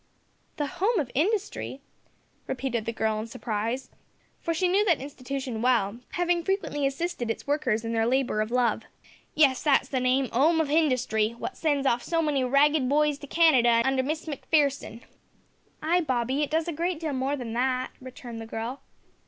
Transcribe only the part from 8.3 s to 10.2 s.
of love. "Yes, that's the